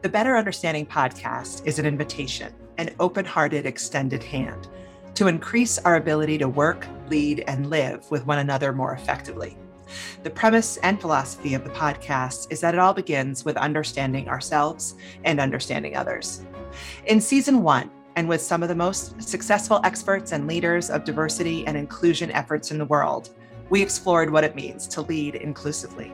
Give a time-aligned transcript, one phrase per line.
[0.00, 4.68] The Better Understanding podcast is an invitation, an open hearted, extended hand
[5.14, 9.56] to increase our ability to work, lead, and live with one another more effectively.
[10.22, 14.94] The premise and philosophy of the podcast is that it all begins with understanding ourselves
[15.24, 16.44] and understanding others.
[17.06, 21.66] In season one, and with some of the most successful experts and leaders of diversity
[21.66, 23.30] and inclusion efforts in the world,
[23.68, 26.12] we explored what it means to lead inclusively.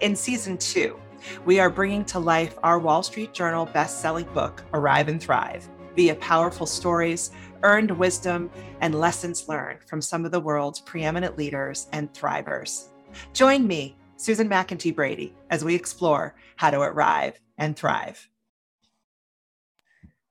[0.00, 0.98] In season two,
[1.44, 6.14] we are bringing to life our Wall Street Journal best-selling book, Arrive and Thrive, via
[6.16, 7.30] powerful stories,
[7.62, 12.88] earned wisdom, and lessons learned from some of the world's preeminent leaders and thrivers.
[13.32, 18.28] Join me, Susan MacKenty Brady, as we explore how to arrive and thrive.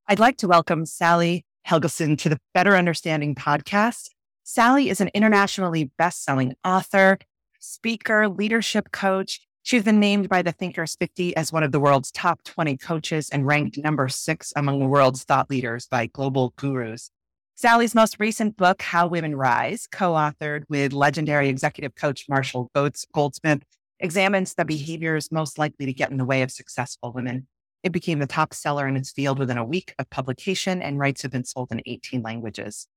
[0.07, 4.09] I'd like to welcome Sally Helgesen to the Better Understanding podcast.
[4.43, 7.17] Sally is an internationally best-selling author,
[7.59, 12.11] speaker, leadership coach, She's been named by the Thinkers 50 as one of the world's
[12.11, 17.11] top 20 coaches and ranked number six among the world's thought leaders by global gurus.
[17.53, 23.63] Sally's most recent book, How Women Rise, co authored with legendary executive coach Marshall Goldsmith,
[23.99, 27.47] examines the behaviors most likely to get in the way of successful women.
[27.83, 31.21] It became the top seller in its field within a week of publication, and rights
[31.21, 32.87] have been sold in 18 languages.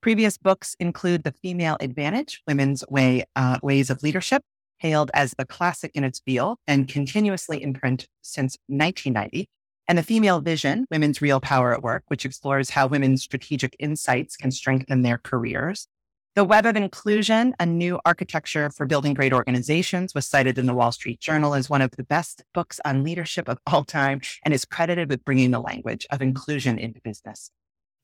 [0.00, 4.42] Previous books include The Female Advantage Women's Way, uh, Ways of Leadership,
[4.82, 9.48] hailed as the classic in its field and continuously in print since 1990.
[9.88, 14.36] And The Female Vision, Women's Real Power at Work, which explores how women's strategic insights
[14.36, 15.86] can strengthen their careers.
[16.34, 20.74] The Web of Inclusion, a new architecture for building great organizations, was cited in the
[20.74, 24.54] Wall Street Journal as one of the best books on leadership of all time and
[24.54, 27.50] is credited with bringing the language of inclusion into business.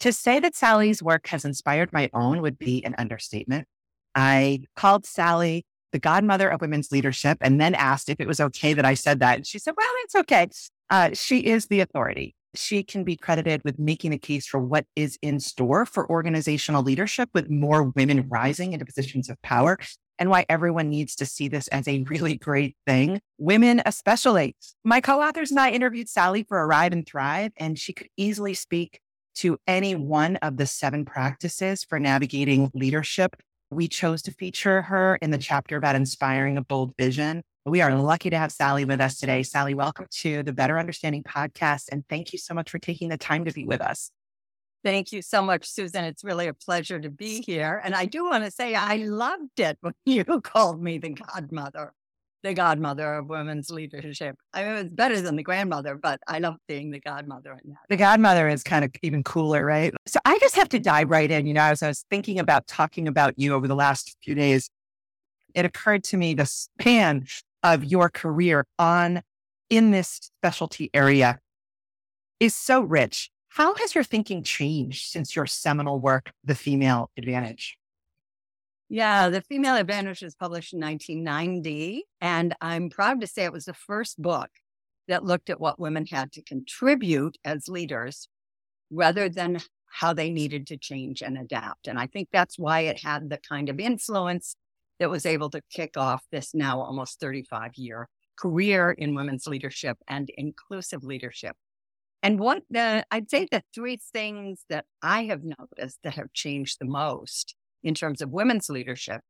[0.01, 3.67] To say that Sally's work has inspired my own would be an understatement.
[4.15, 8.73] I called Sally the godmother of women's leadership, and then asked if it was okay
[8.75, 9.37] that I said that.
[9.37, 10.49] And she said, well, it's okay.
[10.91, 12.35] Uh, she is the authority.
[12.55, 16.83] She can be credited with making a case for what is in store for organizational
[16.83, 19.79] leadership with more women rising into positions of power
[20.19, 23.21] and why everyone needs to see this as a really great thing.
[23.39, 24.57] Women, especially.
[24.85, 28.55] My co authors and I interviewed Sally for Arrive and Thrive, and she could easily
[28.55, 29.01] speak
[29.37, 33.37] to any one of the seven practices for navigating leadership
[33.71, 37.43] we chose to feature her in the chapter about inspiring a bold vision.
[37.67, 39.43] We are lucky to have Sally with us today.
[39.43, 41.89] Sally, welcome to the Better Understanding podcast.
[41.93, 44.11] And thank you so much for taking the time to be with us.
[44.85, 46.05] Thank you so much, Susan.
[46.05, 47.81] It's really a pleasure to be here.
[47.85, 51.93] And I do want to say I loved it when you called me the godmother
[52.43, 54.37] the godmother of women's leadership.
[54.53, 57.79] I mean, it's better than the grandmother, but I love being the godmother in that.
[57.89, 59.93] The godmother is kind of even cooler, right?
[60.07, 61.47] So I just have to dive right in.
[61.47, 64.71] You know, as I was thinking about talking about you over the last few days,
[65.55, 67.27] it occurred to me the span
[67.63, 69.23] of your career on
[69.71, 71.41] in this specialty area
[72.41, 73.31] is so rich.
[73.49, 77.78] How has your thinking changed since your seminal work, The Female Advantage?
[78.91, 82.05] Yeah, The Female Advantage was published in 1990.
[82.21, 84.49] And I'm proud to say it was the first book
[85.09, 88.29] that looked at what women had to contribute as leaders
[88.91, 89.61] rather than
[89.91, 91.87] how they needed to change and adapt.
[91.87, 94.57] And I think that's why it had the kind of influence
[94.99, 99.99] that was able to kick off this now almost 35 year career in women's leadership
[100.07, 101.57] and inclusive leadership.
[102.23, 106.79] And what the, I'd say the three things that I have noticed that have changed
[106.81, 109.21] the most in terms of women's leadership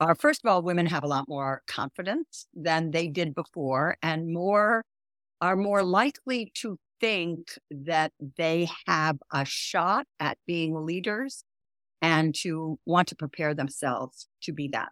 [0.00, 4.32] are first of all, women have a lot more confidence than they did before and
[4.32, 4.84] more
[5.40, 11.44] are more likely to think that they have a shot at being leaders
[12.02, 14.90] and to want to prepare themselves to be that.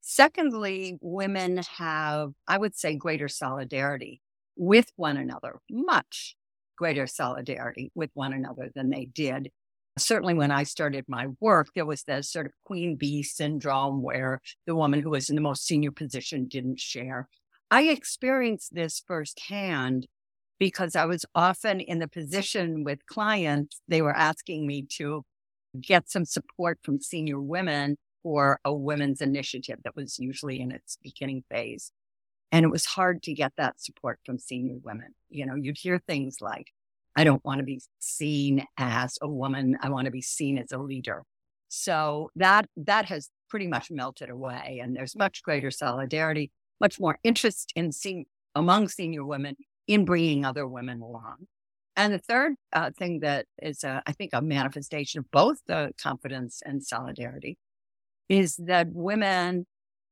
[0.00, 4.20] Secondly, women have, I would say, greater solidarity
[4.56, 6.36] with one another, much
[6.76, 9.50] greater solidarity with one another than they did
[9.96, 14.40] Certainly, when I started my work, there was this sort of queen bee syndrome where
[14.66, 17.28] the woman who was in the most senior position didn't share.
[17.70, 20.06] I experienced this firsthand
[20.58, 25.24] because I was often in the position with clients, they were asking me to
[25.80, 30.96] get some support from senior women for a women's initiative that was usually in its
[31.02, 31.92] beginning phase.
[32.52, 35.14] And it was hard to get that support from senior women.
[35.28, 36.68] You know, you'd hear things like,
[37.16, 39.76] I don't want to be seen as a woman.
[39.80, 41.22] I want to be seen as a leader.
[41.68, 46.50] So that that has pretty much melted away, and there's much greater solidarity,
[46.80, 49.56] much more interest in seeing among senior women
[49.86, 51.46] in bringing other women along.
[51.96, 55.92] And the third uh, thing that is, uh, I think, a manifestation of both the
[56.00, 57.56] confidence and solidarity
[58.28, 59.66] is that women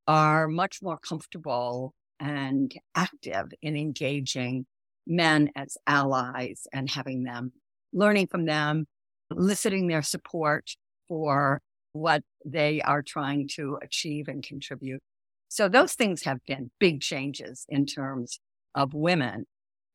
[0.07, 4.67] are much more comfortable and active in engaging
[5.07, 7.53] men as allies and having them
[7.93, 8.87] learning from them,
[9.31, 10.71] eliciting their support
[11.09, 11.61] for
[11.93, 15.01] what they are trying to achieve and contribute.
[15.49, 18.41] So those things have been big changes in terms
[18.75, 19.45] of women.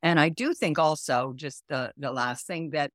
[0.04, 2.92] And I do think also just the, the last thing that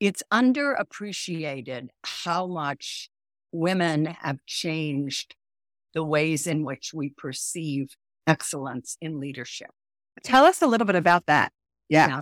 [0.00, 3.10] it's underappreciated how much
[3.52, 5.36] women have changed
[5.92, 7.88] the ways in which we perceive
[8.26, 9.70] excellence in leadership.
[10.24, 11.52] Tell us a little bit about that.
[11.88, 12.08] Yeah.
[12.08, 12.20] Yeah,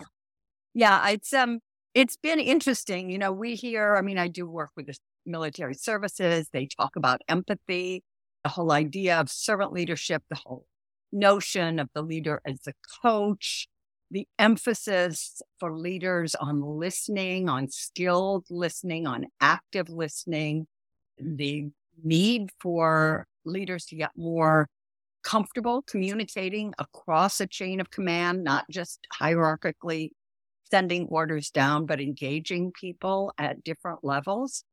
[0.75, 1.61] yeah it's um
[1.95, 3.11] it's been interesting.
[3.11, 4.97] You know, we hear, I mean, I do work with the
[5.27, 6.49] military services.
[6.53, 8.05] They talk about empathy,
[8.45, 10.67] the whole idea of servant leadership, the whole
[11.13, 13.67] notion of the leader as the coach,
[14.11, 20.67] the emphasis for leaders on listening, on skilled listening, on active listening,
[21.19, 21.71] the
[22.03, 24.69] need for leaders to get more
[25.23, 30.11] comfortable communicating across a chain of command, not just hierarchically
[30.71, 34.65] sending orders down, but engaging people at different levels.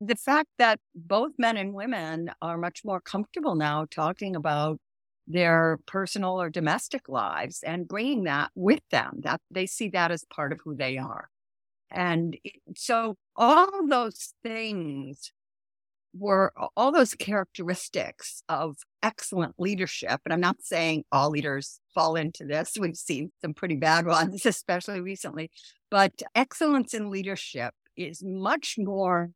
[0.00, 4.78] The fact that both men and women are much more comfortable now talking about
[5.26, 10.24] their personal or domestic lives and bringing that with them, that they see that as
[10.34, 11.30] part of who they are.
[11.90, 12.36] And
[12.76, 15.32] so all those things
[16.16, 20.20] were all those characteristics of excellent leadership.
[20.24, 22.74] And I'm not saying all leaders fall into this.
[22.78, 25.50] We've seen some pretty bad ones, especially recently.
[25.90, 29.30] But excellence in leadership is much more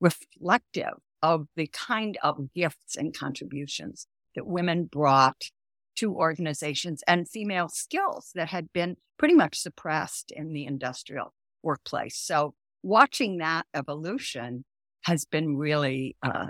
[0.00, 5.50] reflective of the kind of gifts and contributions that women brought
[5.96, 12.18] to organizations and female skills that had been pretty much suppressed in the industrial workplace.
[12.18, 14.64] So watching that evolution
[15.04, 16.46] has been really uh,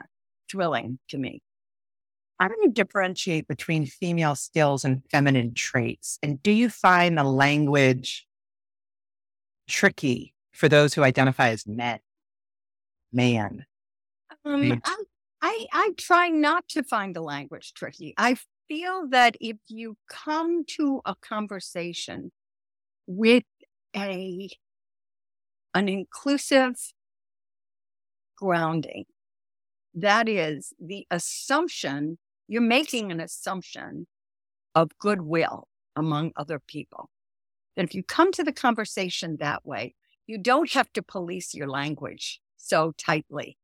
[0.50, 1.42] thrilling to me.
[2.40, 6.18] How do you differentiate between female skills and feminine traits?
[6.22, 8.26] And do you find the language
[9.68, 12.00] tricky for those who identify as men?
[13.12, 13.64] Man.
[14.44, 14.96] Um, I,
[15.40, 18.14] I, I try not to find the language tricky.
[18.18, 18.36] I
[18.68, 22.32] feel that if you come to a conversation
[23.06, 23.44] with
[23.94, 24.50] a
[25.74, 26.74] an inclusive
[28.36, 29.04] grounding.
[29.94, 34.06] That is the assumption, you're making an assumption
[34.75, 37.10] of goodwill among other people.
[37.76, 39.94] That if you come to the conversation that way,
[40.26, 43.56] you don't have to police your language so tightly.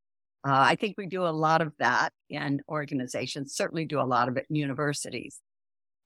[0.46, 4.28] Uh, I think we do a lot of that in organizations, certainly do a lot
[4.28, 5.40] of it in universities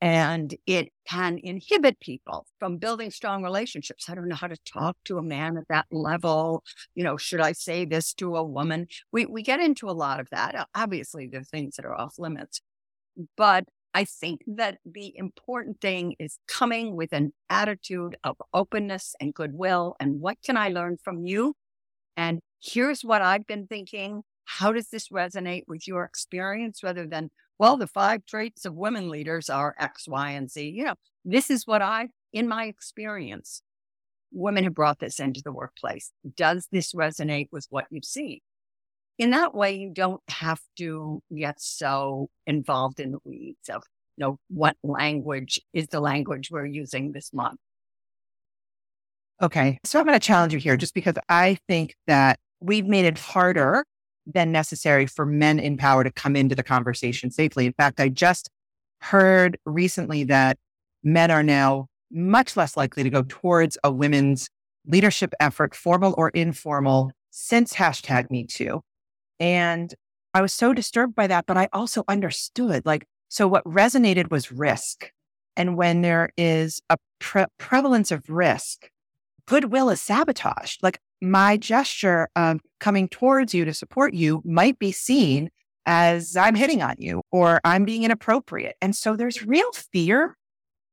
[0.00, 4.08] and it can inhibit people from building strong relationships.
[4.08, 6.62] I don't know how to talk to a man at that level.
[6.94, 8.86] You know, should I say this to a woman?
[9.12, 10.68] We we get into a lot of that.
[10.74, 12.60] Obviously, there are things that are off limits,
[13.36, 13.64] but
[13.94, 19.94] I think that the important thing is coming with an attitude of openness and goodwill.
[20.00, 21.54] And what can I learn from you?
[22.16, 24.22] And here's what I've been thinking.
[24.44, 29.08] How does this resonate with your experience rather than well, the five traits of women
[29.08, 30.68] leaders are X, Y, and Z.
[30.68, 33.62] You know, this is what I, in my experience,
[34.32, 36.10] women have brought this into the workplace.
[36.36, 38.42] Does this resonate with what you see?
[39.18, 43.84] In that way, you don't have to get so involved in the weeds of,
[44.16, 47.60] you know, what language is the language we're using this month.
[49.40, 49.78] Okay.
[49.84, 53.18] So I'm going to challenge you here just because I think that we've made it
[53.18, 53.84] harder
[54.26, 57.66] than necessary for men in power to come into the conversation safely.
[57.66, 58.50] In fact, I just
[59.00, 60.56] heard recently that
[61.02, 64.48] men are now much less likely to go towards a women's
[64.86, 68.80] leadership effort, formal or informal, since hashtag Me Too.
[69.40, 69.94] And
[70.32, 74.52] I was so disturbed by that, but I also understood like, so what resonated was
[74.52, 75.10] risk.
[75.56, 78.90] And when there is a pre- prevalence of risk,
[79.46, 80.82] goodwill is sabotaged.
[80.82, 80.98] Like
[81.30, 85.50] my gesture of coming towards you to support you might be seen
[85.86, 88.76] as I'm hitting on you or I'm being inappropriate.
[88.80, 90.36] And so there's real fear.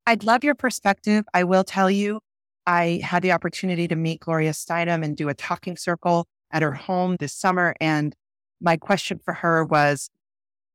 [0.05, 1.25] I'd love your perspective.
[1.33, 2.19] I will tell you,
[2.67, 6.73] I had the opportunity to meet Gloria Steinem and do a talking circle at her
[6.73, 7.75] home this summer.
[7.79, 8.15] And
[8.59, 10.09] my question for her was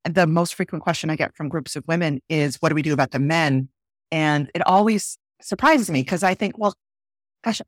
[0.05, 2.93] the most frequent question I get from groups of women is, What do we do
[2.93, 3.69] about the men?
[4.11, 6.75] And it always surprises me because I think, well,
[7.45, 7.61] gosh,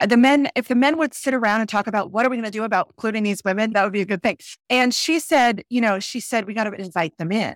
[0.00, 2.36] Uh, the men, if the men would sit around and talk about what are we
[2.36, 4.38] going to do about including these women, that would be a good thing.
[4.70, 7.54] And she said, you know, she said, we got to invite them in.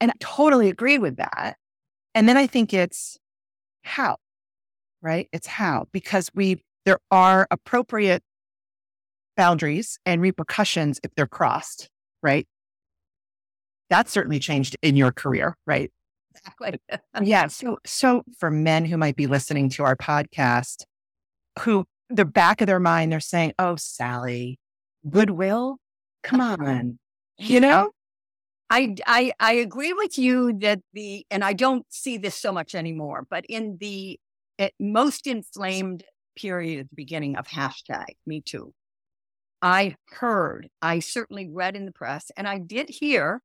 [0.00, 1.56] And I totally agree with that.
[2.14, 3.18] And then I think it's
[3.82, 4.16] how,
[5.02, 5.28] right?
[5.32, 8.22] It's how, because we, there are appropriate
[9.36, 11.88] boundaries and repercussions if they're crossed,
[12.22, 12.46] right?
[13.90, 15.90] That's certainly changed in your career, right?
[16.34, 16.80] exactly.
[17.22, 17.46] yeah.
[17.46, 20.84] So, so for men who might be listening to our podcast,
[21.60, 24.58] who the back of their mind, they're saying, "Oh, Sally,
[25.08, 25.78] goodwill,
[26.22, 26.98] come on,"
[27.38, 27.90] you know.
[28.70, 32.74] I, I I agree with you that the and I don't see this so much
[32.74, 34.18] anymore, but in the
[34.80, 36.04] most inflamed
[36.36, 38.72] period at the beginning of hashtag Me Too,
[39.60, 43.42] I heard, I certainly read in the press, and I did hear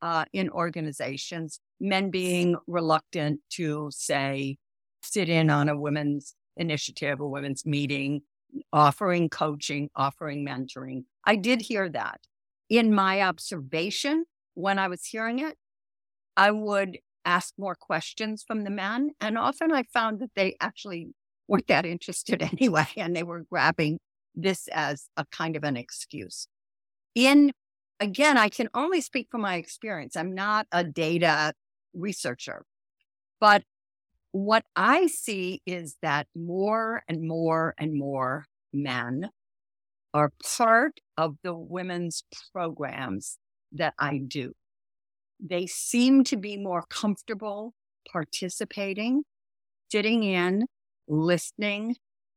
[0.00, 4.58] uh, in organizations men being reluctant to say
[5.02, 8.22] sit in on a women's initiative, a women's meeting,
[8.72, 11.04] offering coaching, offering mentoring.
[11.24, 12.20] I did hear that.
[12.68, 15.56] In my observation, when I was hearing it,
[16.36, 19.10] I would ask more questions from the men.
[19.20, 21.08] And often I found that they actually
[21.48, 23.98] weren't that interested anyway, and they were grabbing
[24.34, 26.46] this as a kind of an excuse.
[27.14, 27.52] In
[28.00, 30.16] again, I can only speak from my experience.
[30.16, 31.52] I'm not a data
[31.94, 32.64] researcher,
[33.40, 33.62] but
[34.32, 39.28] what I see is that more and more and more men
[40.14, 43.38] are part of the women's programs
[43.72, 44.52] that I do.
[45.38, 47.74] They seem to be more comfortable
[48.10, 49.24] participating,
[49.90, 50.66] sitting in,
[51.08, 51.96] listening,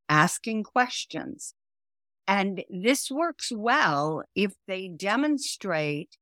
[0.10, 1.54] asking questions.
[2.28, 6.18] And this works well if they demonstrate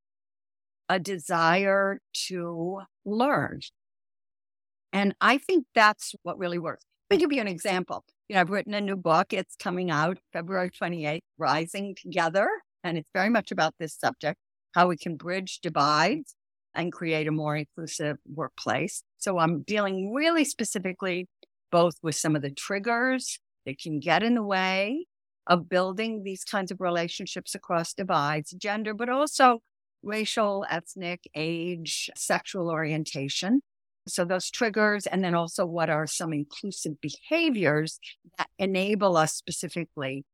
[0.89, 3.61] a desire to learn.
[4.93, 6.85] And I think that's what really works.
[7.09, 8.05] Let me give you an example.
[8.29, 9.33] You know, I've written a new book.
[9.33, 12.47] It's coming out February 28th, Rising Together.
[12.83, 14.37] And it's very much about this subject
[14.73, 16.35] how we can bridge divides
[16.75, 19.03] and create a more inclusive workplace.
[19.17, 21.27] So I'm dealing really specifically
[21.71, 25.05] both with some of the triggers that can get in the way
[25.47, 29.59] of building these kinds of relationships across divides, gender, but also
[30.01, 33.61] racial, ethnic, age, sexual orientation.
[34.07, 37.99] So those triggers, and then also what are some inclusive behaviors
[38.37, 40.25] that enable us specifically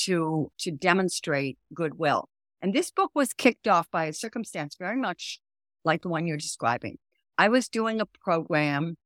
[0.00, 2.28] to, to demonstrate goodwill.
[2.62, 5.40] And this book was kicked off by a circumstance very much
[5.84, 6.98] like the one you're describing.
[7.36, 8.96] I was doing a program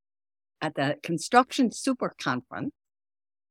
[0.61, 2.73] at the Construction Super Conference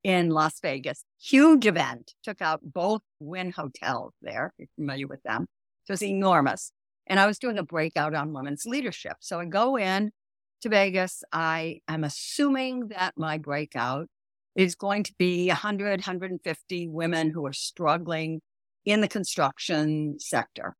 [0.03, 1.03] in Las Vegas.
[1.19, 2.13] Huge event.
[2.23, 4.53] Took out both Wynn hotels there.
[4.57, 5.45] You're familiar with them.
[5.83, 6.71] So it was enormous.
[7.07, 9.17] And I was doing a breakout on women's leadership.
[9.19, 10.11] So I go in
[10.61, 11.23] to Vegas.
[11.31, 14.07] I am assuming that my breakout
[14.55, 18.41] is going to be 100, 150 women who are struggling
[18.85, 20.75] in the construction sector.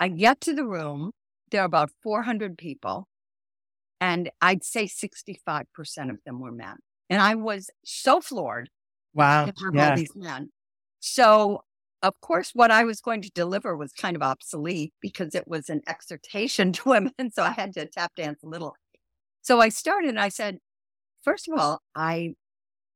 [0.00, 1.12] I get to the room,
[1.50, 3.06] there are about 400 people,
[4.00, 5.64] and I'd say 65%
[6.10, 6.76] of them were men.
[7.08, 8.68] And I was so floored.
[9.14, 9.50] Wow.
[9.72, 9.90] Yeah.
[9.90, 10.50] All these men.
[11.00, 11.62] So,
[12.02, 15.68] of course, what I was going to deliver was kind of obsolete because it was
[15.68, 17.30] an exhortation to women.
[17.32, 18.74] So I had to tap dance a little.
[19.44, 20.58] So I started and I said,
[21.22, 22.34] first of all, I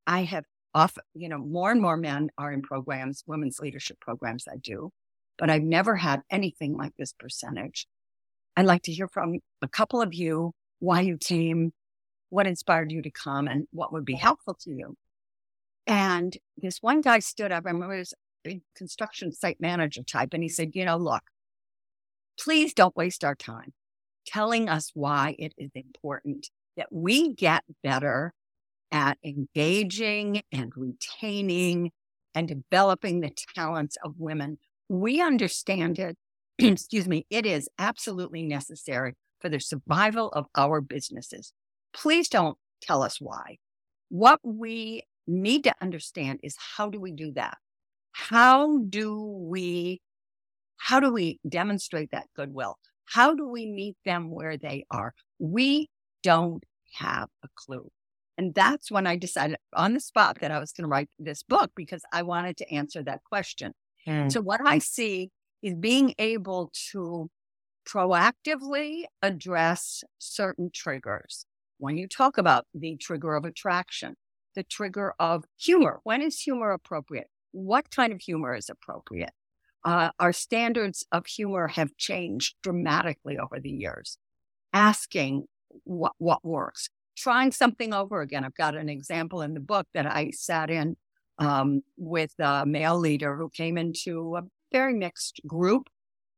[0.07, 4.47] I have often, you know, more and more men are in programs, women's leadership programs
[4.51, 4.91] I do,
[5.37, 7.87] but I've never had anything like this percentage.
[8.57, 11.73] I'd like to hear from a couple of you why you came,
[12.29, 14.95] what inspired you to come, and what would be helpful to you.
[15.87, 18.13] And this one guy stood up, I remember he was
[18.47, 21.23] a construction site manager type, and he said, You know, look,
[22.39, 23.73] please don't waste our time
[24.25, 28.33] telling us why it is important that we get better
[28.91, 31.91] at engaging and retaining
[32.33, 34.57] and developing the talents of women.
[34.87, 36.17] We understand it.
[36.59, 41.53] excuse me, it is absolutely necessary for the survival of our businesses.
[41.93, 43.57] Please don't tell us why.
[44.09, 47.57] What we need to understand is how do we do that?
[48.11, 50.01] How do we
[50.77, 52.77] how do we demonstrate that goodwill?
[53.11, 55.13] How do we meet them where they are?
[55.39, 55.89] We
[56.23, 56.63] don't
[56.93, 57.89] have a clue.
[58.37, 61.43] And that's when I decided on the spot that I was going to write this
[61.43, 63.73] book because I wanted to answer that question.
[64.07, 64.31] Mm.
[64.31, 65.29] So, what I see
[65.61, 67.29] is being able to
[67.87, 71.45] proactively address certain triggers.
[71.79, 74.15] When you talk about the trigger of attraction,
[74.55, 77.27] the trigger of humor, when is humor appropriate?
[77.51, 79.31] What kind of humor is appropriate?
[79.83, 84.17] Uh, our standards of humor have changed dramatically over the years.
[84.73, 85.45] Asking
[85.83, 88.43] what, what works, trying something over again.
[88.43, 90.95] I've got an example in the book that I sat in
[91.37, 95.89] um, with a male leader who came into a very mixed group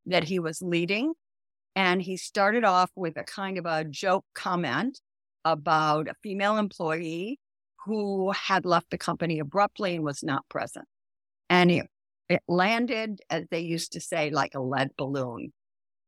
[0.05, 1.13] that he was leading.
[1.75, 4.99] And he started off with a kind of a joke comment
[5.45, 7.39] about a female employee
[7.85, 10.85] who had left the company abruptly and was not present.
[11.49, 11.87] And it,
[12.31, 15.53] it landed, as they used to say, like a lead balloon.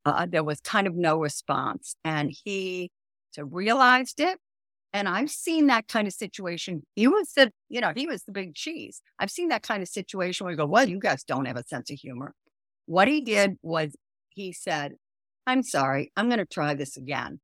[0.04, 1.96] Uh, there was kind of no response.
[2.04, 2.90] And he
[3.34, 4.38] to realized it.
[4.92, 6.82] And I've seen that kind of situation.
[6.94, 9.02] He was the, you know, he was the big cheese.
[9.18, 11.64] I've seen that kind of situation where you go, well, you guys don't have a
[11.64, 12.32] sense of humor.
[12.86, 13.96] What he did was
[14.28, 14.92] he said,
[15.46, 17.40] I'm sorry, I'm going to try this again.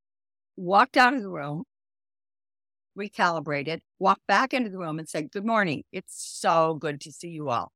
[0.57, 1.65] Walked out of the room,
[2.97, 5.83] recalibrated, walked back into the room and said, Good morning.
[5.93, 7.73] It's so good to see you all.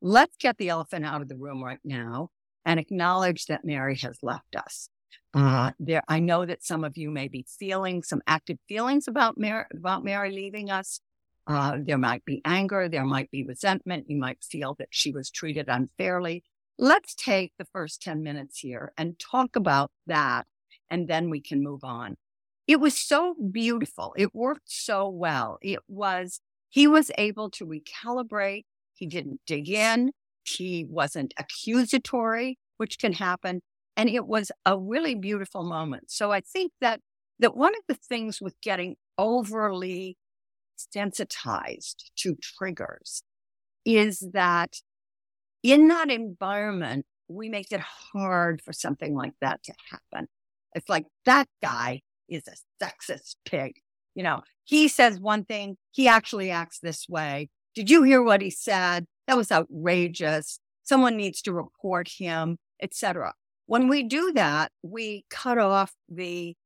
[0.00, 2.30] Let's get the elephant out of the room right now
[2.64, 4.88] and acknowledge that Mary has left us.
[5.34, 9.36] Uh, there, I know that some of you may be feeling some active feelings about
[9.38, 11.00] Mary, about Mary leaving us.
[11.46, 14.06] Uh, there might be anger, there might be resentment.
[14.08, 16.42] You might feel that she was treated unfairly.
[16.78, 20.46] Let's take the first 10 minutes here and talk about that,
[20.90, 22.16] and then we can move on.
[22.66, 24.12] It was so beautiful.
[24.16, 25.58] It worked so well.
[25.62, 28.64] It was, he was able to recalibrate.
[28.96, 30.12] He didn't dig in.
[30.44, 33.60] He wasn't accusatory, which can happen.
[33.96, 36.10] And it was a really beautiful moment.
[36.10, 37.00] So I think that,
[37.38, 40.16] that one of the things with getting overly
[40.76, 43.22] sensitized to triggers
[43.84, 44.76] is that
[45.62, 50.28] in that environment, we make it hard for something like that to happen.
[50.74, 53.76] It's like that guy is a sexist pig.
[54.14, 57.48] You know, he says one thing, he actually acts this way.
[57.76, 59.04] Did you hear what he said?
[59.28, 60.58] That was outrageous.
[60.82, 63.34] Someone needs to report him, etc.
[63.66, 66.56] When we do that, we cut off the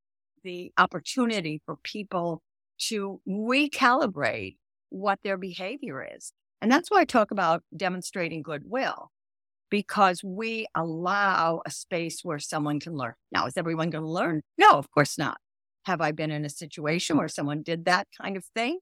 [0.45, 2.43] the opportunity for people
[2.89, 4.57] to recalibrate
[4.89, 6.33] what their behavior is.
[6.63, 9.11] And that's why I talk about demonstrating goodwill,
[9.69, 13.15] because we allow a space where someone can learn.
[13.33, 14.43] Now, is everyone going to learn?
[14.57, 15.39] No, of course not.
[15.87, 18.79] Have I been in a situation where someone did that kind of thing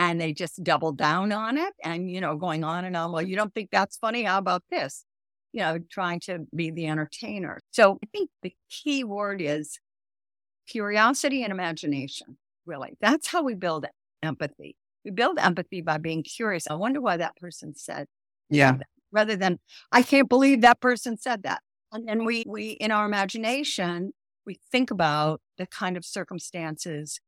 [0.00, 3.12] and they just doubled down on it and, you know, going on and on?
[3.12, 4.22] Well, you don't think that's funny?
[4.22, 5.04] How about this?
[5.52, 7.60] You know, trying to be the entertainer.
[7.70, 9.78] So I think the key word is
[10.66, 12.96] curiosity and imagination, really.
[13.02, 13.84] That's how we build
[14.22, 14.74] empathy.
[15.04, 16.66] We build empathy by being curious.
[16.70, 18.06] I wonder why that person said.
[18.48, 18.78] Yeah.
[19.12, 19.58] Rather than,
[19.92, 21.60] I can't believe that person said that.
[21.92, 24.12] And then we, we, in our imagination,
[24.46, 27.20] we think about the kind of circumstances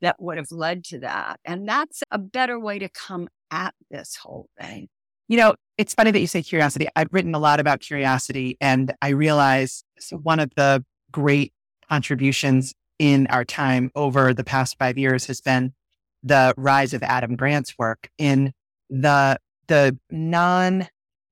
[0.00, 1.40] that would have led to that.
[1.44, 4.88] And that's a better way to come at this whole thing.
[5.28, 6.88] You know, it's funny that you say curiosity.
[6.96, 11.52] I've written a lot about curiosity, and I realize one of the great
[11.88, 15.72] contributions in our time over the past five years has been
[16.22, 18.52] the rise of Adam Grant's work in
[18.90, 20.88] the the non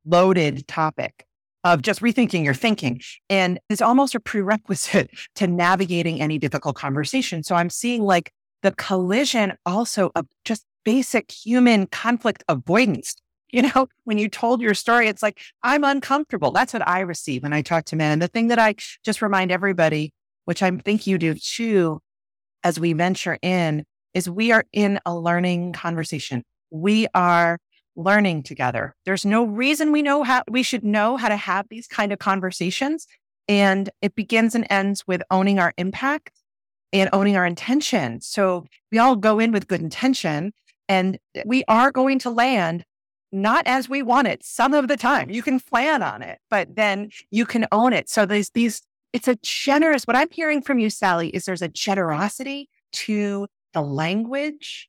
[0.07, 1.27] loaded topic
[1.65, 3.01] of just rethinking your thinking.
[3.29, 7.43] And it's almost a prerequisite to navigating any difficult conversation.
[7.43, 13.15] So I'm seeing like the collision also of just basic human conflict avoidance.
[13.51, 16.51] You know, when you told your story, it's like, I'm uncomfortable.
[16.51, 18.13] That's what I receive when I talk to men.
[18.13, 18.75] And the thing that I
[19.07, 20.13] just remind everybody,
[20.45, 21.99] which I think you do too,
[22.63, 26.43] as we venture in, is we are in a learning conversation.
[26.71, 27.59] We are
[27.97, 28.95] learning together.
[29.07, 32.19] There's no reason we know how we should know how to have these kind of
[32.19, 33.07] conversations.
[33.49, 36.33] And it begins and ends with owning our impact
[36.93, 38.21] and owning our intention.
[38.21, 40.53] So we all go in with good intention
[40.89, 42.85] and we are going to land
[43.31, 45.29] not as we want it some of the time.
[45.29, 48.09] You can plan on it, but then you can own it.
[48.09, 48.81] So there's these,
[49.13, 53.83] it's a generous, what I'm hearing from you, Sally, is there's a generosity to the
[53.83, 54.89] language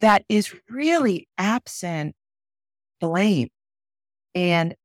[0.00, 2.14] that is really absent
[3.00, 3.48] blame.
[4.34, 4.76] And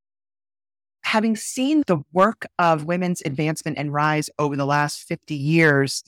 [1.06, 6.04] having seen the work of women's advancement and rise over the last 50 years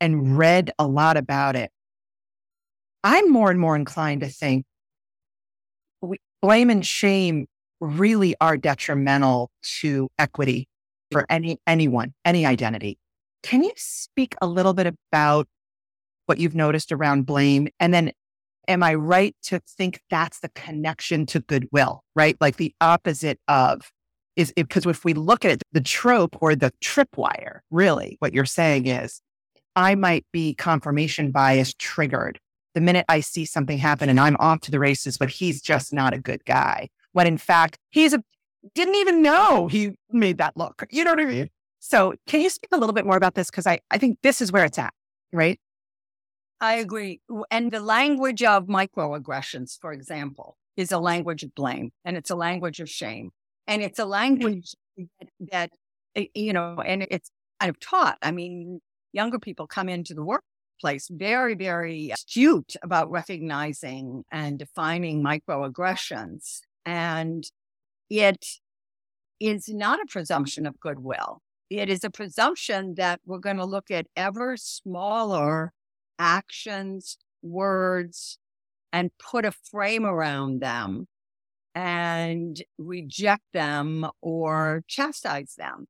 [0.00, 1.72] and read a lot about it,
[3.02, 4.64] I'm more and more inclined to think
[6.00, 7.46] we, blame and shame
[7.80, 10.68] really are detrimental to equity
[11.10, 12.98] for any anyone, any identity.
[13.42, 15.48] Can you speak a little bit about
[16.26, 17.68] what you've noticed around blame?
[17.80, 18.12] And then
[18.68, 22.36] am I right to think that's the connection to goodwill, right?
[22.40, 23.90] Like the opposite of
[24.36, 28.44] is because if we look at it, the trope or the tripwire, really, what you're
[28.44, 29.20] saying is
[29.74, 32.38] I might be confirmation bias triggered
[32.76, 35.94] the minute I see something happen and I'm off to the races, but he's just
[35.94, 36.90] not a good guy.
[37.12, 38.22] When in fact, he's a
[38.74, 40.84] didn't even know he made that look.
[40.90, 41.48] You know what I mean?
[41.80, 43.50] So can you speak a little bit more about this?
[43.50, 44.92] Because I, I think this is where it's at,
[45.32, 45.58] right?
[46.60, 47.20] I agree.
[47.50, 52.36] And the language of microaggressions, for example, is a language of blame and it's a
[52.36, 53.30] language of shame.
[53.66, 55.70] And it's a language that, that
[56.14, 58.18] eh, you know, and it's I've taught.
[58.22, 58.80] I mean,
[59.12, 66.60] younger people come into the workplace very, very astute about recognizing and defining microaggressions.
[66.84, 67.44] And
[68.10, 68.44] it
[69.40, 71.40] is not a presumption of goodwill.
[71.68, 75.72] it is a presumption that we're going to look at ever smaller
[76.18, 78.38] actions, words,
[78.92, 81.08] and put a frame around them
[81.76, 85.86] and reject them or chastise them.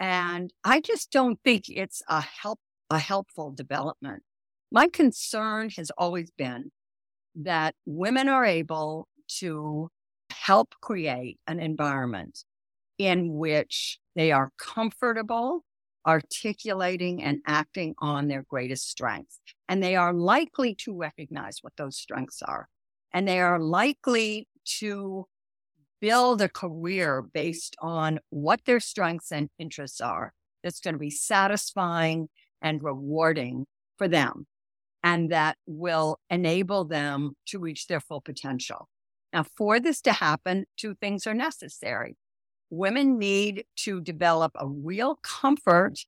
[0.00, 2.58] And I just don't think it's a help
[2.90, 4.22] a helpful development.
[4.70, 6.72] My concern has always been
[7.36, 9.08] that women are able
[9.38, 9.88] to
[10.30, 12.40] help create an environment
[12.98, 15.64] in which they are comfortable
[16.06, 19.38] articulating and acting on their greatest strengths.
[19.68, 22.68] And they are likely to recognize what those strengths are.
[23.14, 25.26] And they are likely to
[26.00, 31.10] build a career based on what their strengths and interests are that's going to be
[31.10, 32.28] satisfying
[32.60, 34.46] and rewarding for them
[35.04, 38.88] and that will enable them to reach their full potential.
[39.32, 42.16] Now, for this to happen, two things are necessary.
[42.70, 46.00] Women need to develop a real comfort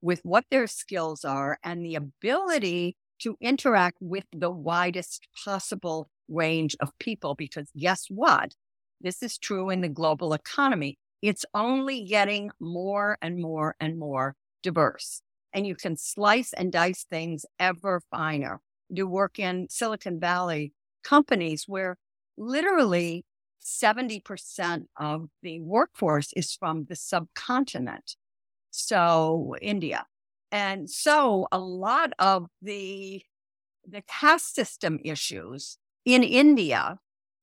[0.00, 6.76] with what their skills are and the ability to interact with the widest possible range
[6.80, 7.34] of people.
[7.34, 8.54] Because guess what?
[9.00, 10.98] This is true in the global economy.
[11.22, 15.22] It's only getting more and more and more diverse.
[15.52, 18.60] And you can slice and dice things ever finer.
[18.88, 21.96] You work in Silicon Valley companies where
[22.36, 23.24] literally
[23.62, 28.16] 70% of the workforce is from the subcontinent.
[28.70, 30.04] So India.
[30.52, 33.22] And so a lot of the
[33.88, 36.98] the caste system issues in India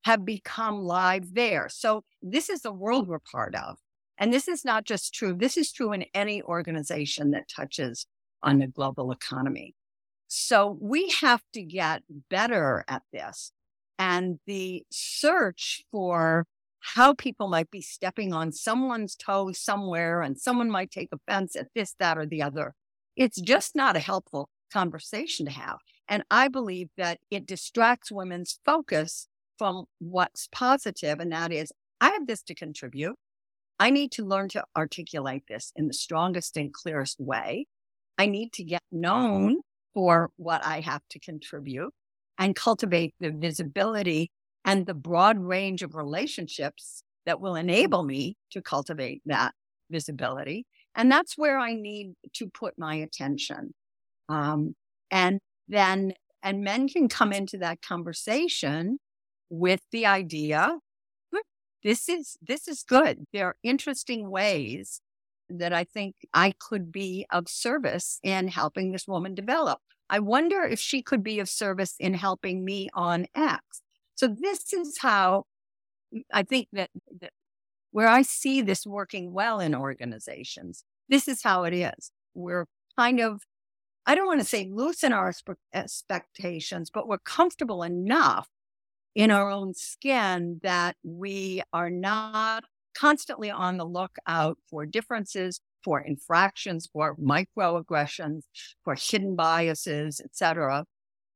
[0.05, 1.67] have become live there.
[1.69, 3.77] So this is the world we're part of.
[4.17, 5.35] And this is not just true.
[5.37, 8.07] This is true in any organization that touches
[8.41, 9.75] on the global economy.
[10.27, 13.51] So we have to get better at this.
[13.99, 16.45] And the search for
[16.79, 21.67] how people might be stepping on someone's toes somewhere and someone might take offense at
[21.75, 22.73] this, that, or the other.
[23.15, 25.77] It's just not a helpful conversation to have.
[26.07, 32.09] And I believe that it distracts women's focus from what's positive, and that is, I
[32.09, 33.15] have this to contribute.
[33.79, 37.67] I need to learn to articulate this in the strongest and clearest way.
[38.17, 39.61] I need to get known
[39.93, 41.93] for what I have to contribute
[42.37, 44.31] and cultivate the visibility
[44.65, 49.53] and the broad range of relationships that will enable me to cultivate that
[49.89, 50.65] visibility.
[50.95, 53.73] And that's where I need to put my attention.
[54.29, 54.75] Um,
[55.11, 58.99] and then, and men can come into that conversation
[59.49, 60.79] with the idea
[61.83, 63.25] this is this is good.
[63.33, 65.01] There are interesting ways
[65.49, 69.79] that i think i could be of service in helping this woman develop.
[70.09, 73.81] I wonder if she could be of service in helping me on x.
[74.15, 75.43] So this is how
[76.31, 77.31] I think that, that
[77.91, 82.11] where I see this working well in organizations, this is how it is.
[82.33, 82.65] We're
[82.97, 83.41] kind of,
[84.05, 85.33] I don't want to say loosen our
[85.73, 88.49] expectations, but we're comfortable enough
[89.15, 92.63] in our own skin that we are not
[92.95, 98.43] constantly on the lookout for differences, for infractions, for microaggressions,
[98.83, 100.85] for hidden biases, etc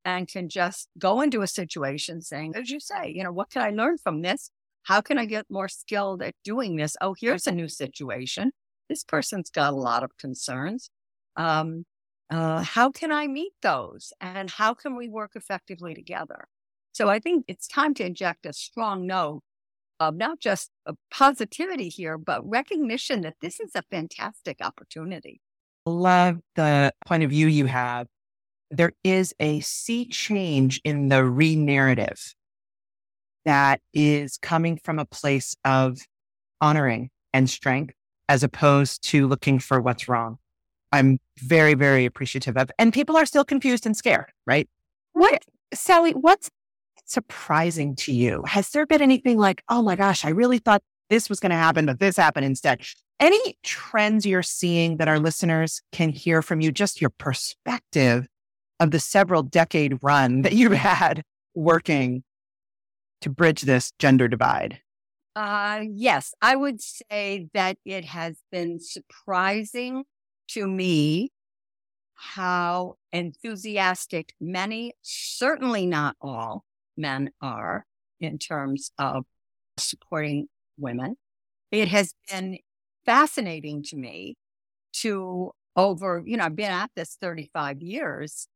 [0.08, 3.62] and can just go into a situation saying, as you say, you know, what can
[3.62, 4.49] I learn from this?
[4.84, 6.95] How can I get more skilled at doing this?
[7.01, 8.53] Oh, here's a new situation.
[8.88, 10.89] This person's got a lot of concerns.
[11.36, 11.84] Um,
[12.30, 14.13] uh, how can I meet those?
[14.20, 16.48] And how can we work effectively together?
[16.94, 19.42] So I think it's time to inject a strong note
[20.00, 20.70] of not just
[21.12, 25.42] positivity here, but recognition that this is a fantastic opportunity.
[25.86, 28.08] Love the point of view you have
[28.70, 32.34] there is a sea change in the re narrative
[33.46, 36.00] that is coming from a place of
[36.60, 37.94] honoring and strength
[38.28, 40.38] as opposed to looking for what's wrong.
[40.91, 44.69] I'm very, very appreciative of, and people are still confused and scared, right?
[45.13, 46.50] What, Sally, what's
[47.06, 48.43] surprising to you?
[48.45, 51.56] Has there been anything like, oh my gosh, I really thought this was going to
[51.56, 52.82] happen, but this happened instead?
[53.19, 58.28] Any trends you're seeing that our listeners can hear from you, just your perspective
[58.80, 61.23] of the several decade run that you've had
[61.56, 62.23] working
[63.21, 64.80] to bridge this gender divide?
[65.36, 70.04] Uh, yes, I would say that it has been surprising
[70.50, 71.32] to me
[72.16, 76.66] how enthusiastic many, certainly not all
[76.98, 77.86] men are
[78.20, 79.26] in terms of
[79.78, 81.16] supporting women.
[81.72, 82.58] It has been
[83.06, 84.36] fascinating to me
[84.94, 88.48] to over, you know, I've been at this 35 years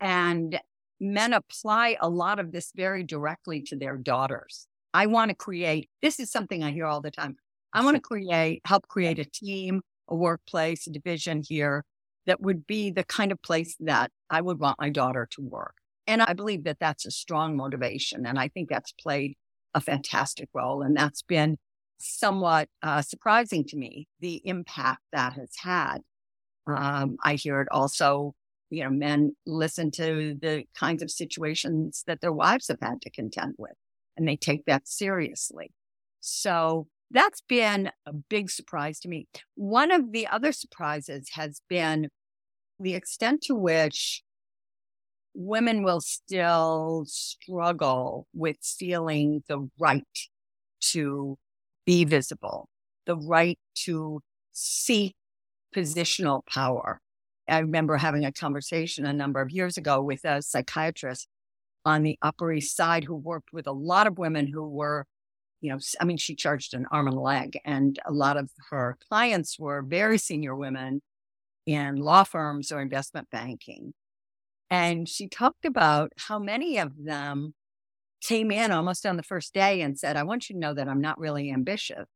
[0.00, 0.60] and
[1.00, 4.68] men apply a lot of this very directly to their daughters.
[4.94, 7.36] I want to create, this is something I hear all the time.
[7.72, 11.84] I want to create, help create a team a workplace, a division here
[12.26, 15.74] that would be the kind of place that I would want my daughter to work.
[16.06, 18.26] And I believe that that's a strong motivation.
[18.26, 19.36] And I think that's played
[19.74, 20.82] a fantastic role.
[20.82, 21.58] And that's been
[21.98, 25.98] somewhat uh, surprising to me, the impact that has had.
[26.66, 28.34] Um, I hear it also,
[28.70, 33.10] you know, men listen to the kinds of situations that their wives have had to
[33.10, 33.72] contend with,
[34.16, 35.72] and they take that seriously.
[36.20, 39.28] So that's been a big surprise to me.
[39.54, 42.08] One of the other surprises has been
[42.78, 44.22] the extent to which
[45.34, 50.04] women will still struggle with feeling the right
[50.80, 51.38] to
[51.86, 52.68] be visible,
[53.06, 54.20] the right to
[54.52, 55.14] seek
[55.74, 57.00] positional power.
[57.48, 61.28] I remember having a conversation a number of years ago with a psychiatrist
[61.84, 65.06] on the Upper East Side who worked with a lot of women who were,
[65.60, 68.50] you know, I mean, she charged an arm and a leg, and a lot of
[68.70, 71.02] her clients were very senior women
[71.66, 73.94] in law firms or investment banking.
[74.70, 77.54] And she talked about how many of them
[78.22, 80.88] came in almost on the first day and said, I want you to know that
[80.88, 82.06] I'm not really ambitious.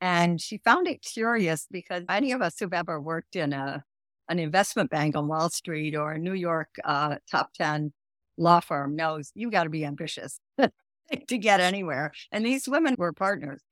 [0.00, 3.84] And she found it curious because any of us who've ever worked in a
[4.28, 7.92] an investment bank on Wall Street or a New York uh, top 10
[8.38, 10.40] law firm knows you got to be ambitious
[11.28, 12.12] to get anywhere.
[12.32, 13.62] And these women were partners.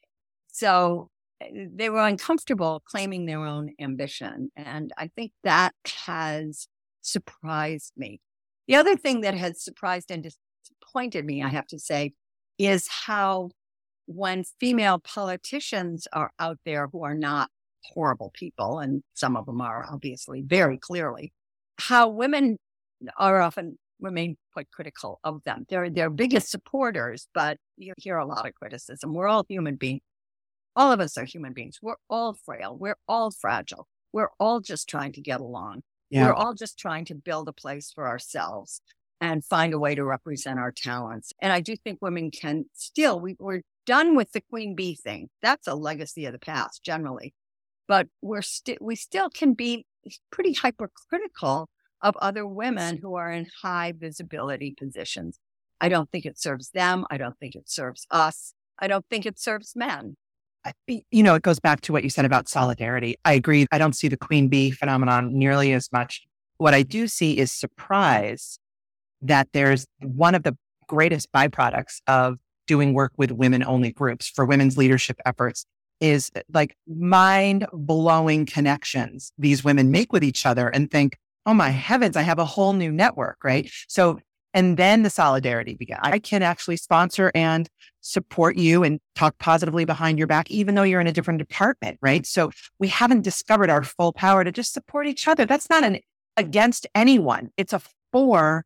[0.49, 4.51] So Eh, they were uncomfortable claiming their own ambition.
[4.57, 5.75] And I think that
[6.07, 6.69] has
[7.03, 8.21] surprised me.
[8.67, 12.13] The other thing that has surprised and disappointed me, I have to say,
[12.59, 13.51] is how
[14.07, 17.51] when female politicians are out there who are not
[17.85, 21.33] horrible people, and some of them are obviously very clearly,
[21.79, 22.59] how women
[23.17, 25.67] are often remain quite critical of them.
[25.69, 29.15] They're their biggest supporters, but you hear a lot of criticism.
[29.15, 30.03] We're all human beings
[30.79, 31.81] all of us are human beings.
[31.83, 32.77] We're all frail.
[32.79, 33.89] We're all fragile.
[34.13, 35.83] We're all just trying to get along.
[36.09, 36.27] Yeah.
[36.27, 38.81] We're all just trying to build a place for ourselves
[39.21, 41.33] and find a way to represent our talents.
[41.43, 45.29] And I do think women can still, we, we're done with the queen bee thing.
[45.43, 47.35] That's a legacy of the past generally.
[47.89, 49.85] But we're still, we still can be
[50.31, 51.69] pretty hypercritical
[52.03, 55.39] of other women who are in high visibility positions.
[55.81, 57.05] I don't think it serves them.
[57.11, 58.55] I don't think it serves us.
[58.79, 60.17] I don't think it serves men
[60.87, 63.17] you know, it goes back to what you said about solidarity.
[63.25, 63.67] I agree.
[63.71, 66.23] I don't see the queen bee phenomenon nearly as much.
[66.59, 68.59] What I do see is surprise
[69.23, 70.57] that there's one of the
[70.89, 75.65] greatest byproducts of doing work with women only groups for women's leadership efforts
[76.01, 81.17] is like mind blowing connections these women make with each other and think,
[81.49, 83.71] oh my heavens, I have a whole new network, right?
[83.89, 84.21] So
[84.55, 85.99] and then the solidarity began.
[86.03, 87.69] I can actually sponsor and
[88.01, 91.99] support you and talk positively behind your back, even though you're in a different department,
[92.01, 92.27] right?
[92.27, 95.45] So we haven't discovered our full power to just support each other.
[95.45, 95.99] That's not an
[96.37, 97.51] against anyone.
[97.57, 97.81] It's a
[98.13, 98.65] for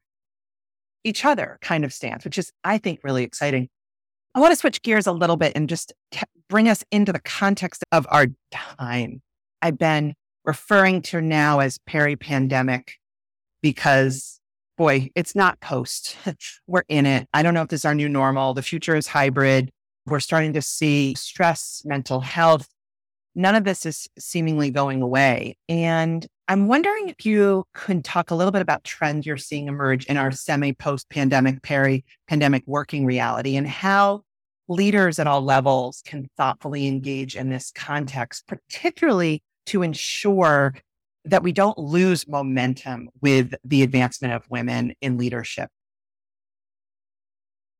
[1.04, 3.68] each other kind of stance, which is, I think, really exciting.
[4.34, 7.20] I want to switch gears a little bit and just t- bring us into the
[7.20, 9.20] context of our time.
[9.60, 12.94] I've been referring to now as peri pandemic
[13.62, 14.40] because
[14.76, 16.16] boy, it's not post.
[16.66, 17.28] We're in it.
[17.32, 18.54] I don't know if this is our new normal.
[18.54, 19.70] The future is hybrid.
[20.06, 22.68] We're starting to see stress, mental health.
[23.34, 25.56] None of this is seemingly going away.
[25.68, 30.04] And I'm wondering if you could talk a little bit about trends you're seeing emerge
[30.06, 34.22] in our semi post pandemic, peri pandemic working reality and how
[34.68, 40.74] leaders at all levels can thoughtfully engage in this context, particularly to ensure
[41.24, 45.70] that we don't lose momentum with the advancement of women in leadership?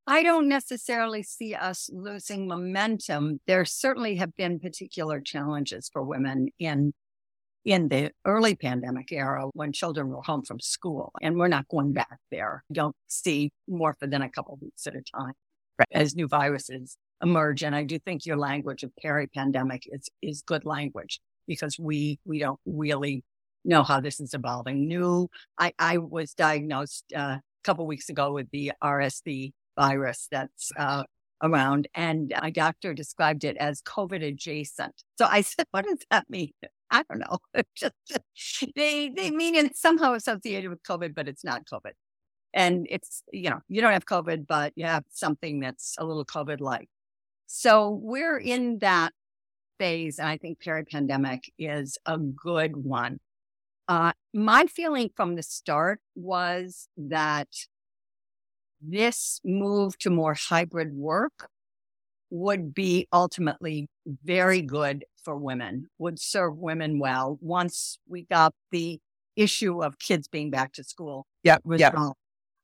[0.07, 3.41] I don't necessarily see us losing momentum.
[3.47, 6.93] There certainly have been particular challenges for women in
[7.65, 11.93] in the early pandemic era when children were home from school, and we're not going
[11.93, 12.65] back there.
[12.73, 15.35] don't see more for than a couple weeks at a time
[15.79, 15.87] right.
[15.93, 17.63] as new viruses emerge.
[17.63, 22.39] And I do think your language of peri-pandemic is is good language because we we
[22.39, 23.25] don't really
[23.65, 24.89] know how this is evolving.
[24.89, 25.29] New,
[25.59, 31.05] I, I was diagnosed uh, a couple weeks ago with the RSV virus that's uh,
[31.43, 35.03] around, and my doctor described it as COVID adjacent.
[35.19, 36.53] So I said, "What does that mean?"
[36.91, 37.39] I don't know.
[37.75, 37.95] Just
[38.77, 41.93] they they mean it's somehow associated with COVID, but it's not COVID.
[42.55, 46.27] And it's you know you don't have COVID, but you have something that's a little
[46.27, 46.89] COVID like.
[47.47, 49.13] So we're in that
[49.83, 53.19] phase, and I think peri-pandemic is a good one.
[53.89, 57.49] Uh, my feeling from the start was that
[58.81, 61.49] this move to more hybrid work
[62.31, 63.89] would be ultimately
[64.25, 69.01] very good for women, would serve women well once we got the
[69.35, 71.27] issue of kids being back to school.
[71.43, 71.59] Yeah.
[71.67, 71.91] Yeah.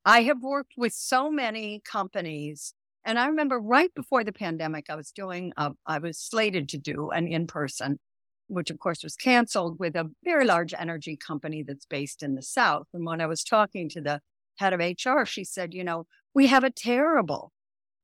[0.04, 2.74] I have worked with so many companies.
[3.04, 6.78] And I remember right before the pandemic, I was doing, a, I was slated to
[6.78, 7.98] do an in person,
[8.48, 12.42] which of course was canceled with a very large energy company that's based in the
[12.42, 12.86] South.
[12.92, 14.20] And when I was talking to the
[14.56, 17.52] head of HR, she said, you know, we have a terrible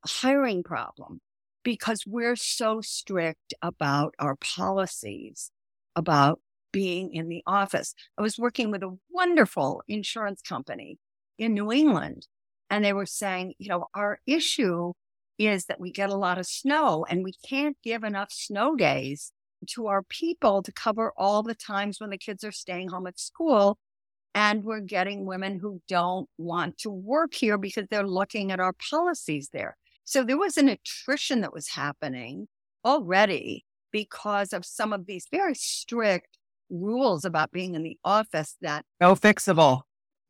[0.06, 1.20] hiring problem
[1.62, 5.50] because we're so strict about our policies
[5.96, 6.40] about
[6.72, 7.94] being in the office.
[8.18, 10.98] I was working with a wonderful insurance company
[11.38, 12.26] in New England,
[12.74, 14.94] and they were saying, you know, our issue
[15.38, 19.30] is that we get a lot of snow and we can't give enough snow days
[19.68, 23.20] to our people to cover all the times when the kids are staying home at
[23.20, 23.78] school.
[24.34, 28.74] And we're getting women who don't want to work here because they're looking at our
[28.90, 29.76] policies there.
[30.02, 32.48] So there was an attrition that was happening
[32.84, 38.84] already because of some of these very strict rules about being in the office that
[39.00, 39.82] no fixable.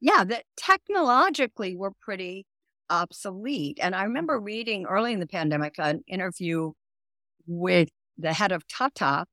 [0.04, 2.44] Yeah, that technologically were pretty
[2.90, 3.78] obsolete.
[3.80, 6.72] And I remember reading early in the pandemic an interview
[7.46, 7.88] with
[8.18, 9.24] the head of Tata,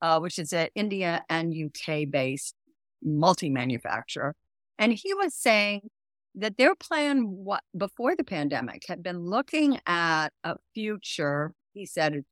[0.00, 2.54] uh, which is an India and UK based
[3.02, 4.36] multi manufacturer.
[4.78, 5.88] And he was saying
[6.36, 11.54] that their plan what, before the pandemic had been looking at a future.
[11.74, 12.22] He said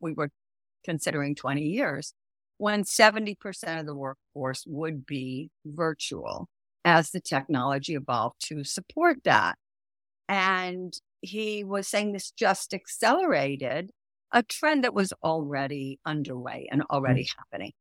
[0.00, 0.30] we were
[0.86, 2.14] considering 20 years
[2.56, 3.36] when 70%
[3.78, 6.48] of the workforce would be virtual
[6.84, 9.56] as the technology evolved to support that.
[10.28, 13.90] And he was saying this just accelerated
[14.32, 17.38] a trend that was already underway and already mm-hmm.
[17.38, 17.72] happening.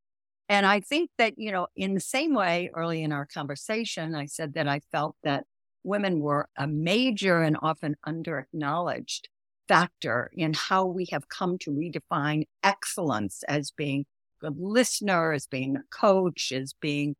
[0.49, 4.25] And I think that, you know, in the same way, early in our conversation, I
[4.25, 5.45] said that I felt that
[5.83, 9.29] women were a major and often under-acknowledged
[9.67, 14.05] factor in how we have come to redefine excellence as being
[14.43, 17.15] a listener, as being a coach, as being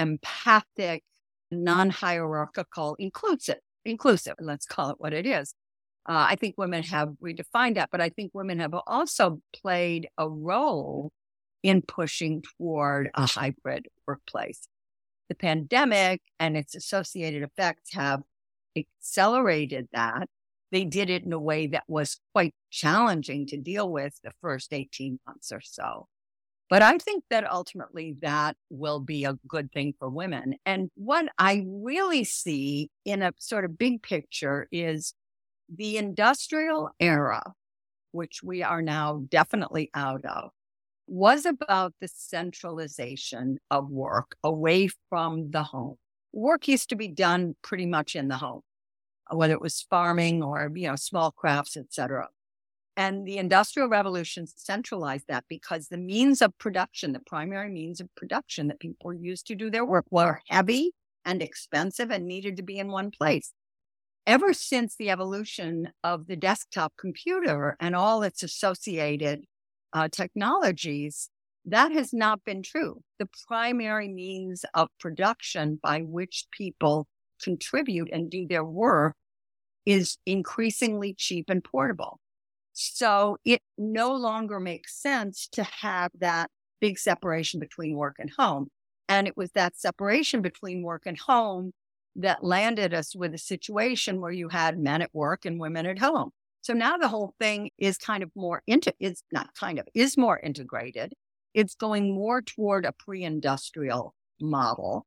[0.00, 1.04] empathic,
[1.50, 4.34] non-hierarchical, inclusive, inclusive.
[4.40, 5.54] Let's call it what it is.
[6.08, 10.28] Uh, I think women have redefined that, but I think women have also played a
[10.28, 11.12] role
[11.62, 14.66] in pushing toward a hybrid workplace
[15.30, 18.20] the pandemic and its associated effects have
[18.76, 20.28] accelerated that.
[20.72, 24.72] They did it in a way that was quite challenging to deal with the first
[24.72, 26.08] 18 months or so.
[26.70, 30.54] But I think that ultimately that will be a good thing for women.
[30.64, 35.12] And what I really see in a sort of big picture is
[35.68, 37.42] the industrial era,
[38.12, 40.50] which we are now definitely out of,
[41.08, 45.96] was about the centralization of work away from the home.
[46.32, 48.62] Work used to be done pretty much in the home,
[49.28, 52.28] whether it was farming or, you know, small crafts, etc.
[53.00, 58.14] And the industrial revolution centralized that because the means of production, the primary means of
[58.14, 60.92] production that people used to do their work were heavy
[61.24, 63.54] and expensive and needed to be in one place.
[64.26, 69.44] Ever since the evolution of the desktop computer and all its associated
[69.94, 71.30] uh, technologies,
[71.64, 73.00] that has not been true.
[73.18, 77.08] The primary means of production by which people
[77.42, 79.16] contribute and do their work
[79.86, 82.20] is increasingly cheap and portable.
[82.82, 88.68] So it no longer makes sense to have that big separation between work and home.
[89.06, 91.72] And it was that separation between work and home
[92.16, 95.98] that landed us with a situation where you had men at work and women at
[95.98, 96.30] home.
[96.62, 100.16] So now the whole thing is kind of more into is not kind of is
[100.16, 101.12] more integrated.
[101.52, 105.06] It's going more toward a pre-industrial model.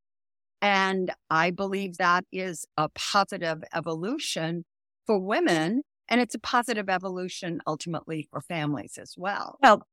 [0.61, 4.65] And I believe that is a positive evolution
[5.07, 5.81] for women.
[6.09, 9.57] And it's a positive evolution ultimately for families as well.
[9.61, 9.87] Well,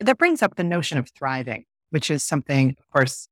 [0.00, 3.28] that brings up the notion of thriving, which is something, of course,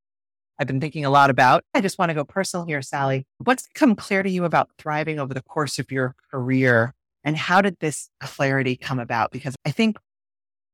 [0.59, 1.65] I've been thinking a lot about.
[1.73, 3.27] I just want to go personal here, Sally.
[3.39, 6.95] What's come clear to you about thriving over the course of your career
[7.25, 9.31] and how did this clarity come about?
[9.31, 9.97] Because I think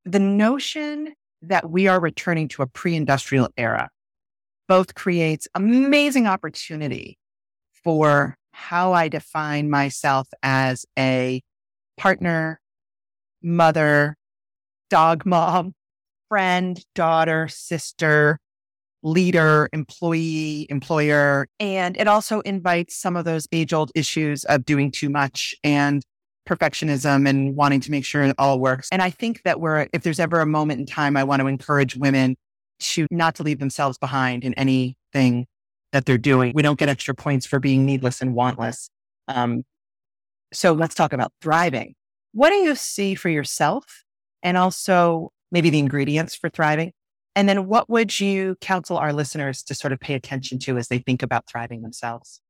[0.05, 3.91] the notion that we are returning to a pre industrial era
[4.68, 7.18] both creates amazing opportunity
[7.84, 11.42] for how I define myself as a
[11.98, 12.59] partner,
[13.42, 14.16] mother,
[14.88, 15.74] dog mom,
[16.30, 18.38] friend, daughter, sister,
[19.02, 21.48] leader, employee, employer.
[21.61, 26.02] And it also invites some of those age old issues of doing too much and
[26.48, 28.88] perfectionism and wanting to make sure it all works.
[28.90, 31.46] And I think that we're, if there's ever a moment in time, I want to
[31.46, 32.36] encourage women
[32.78, 35.46] to not to leave themselves behind in anything
[35.93, 36.53] that they're doing.
[36.55, 38.91] We don't get extra points for being needless and wantless.
[39.28, 39.64] Um,
[40.53, 41.95] so let's talk about thriving.
[42.32, 44.05] What do you see for yourself?
[44.43, 46.93] And also, maybe the ingredients for thriving?
[47.34, 50.89] And then what would you counsel our listeners to sort of pay attention to as
[50.89, 52.41] they think about thriving themselves?